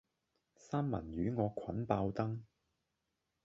[0.55, 2.39] 三文魚惡菌爆燈